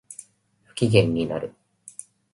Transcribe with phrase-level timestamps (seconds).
[0.65, 1.53] 不機嫌になる